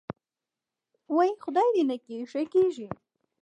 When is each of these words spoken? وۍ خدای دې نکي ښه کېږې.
وۍ 1.15 1.29
خدای 1.43 1.69
دې 1.75 1.83
نکي 1.89 2.17
ښه 2.31 2.41
کېږې. 2.53 2.87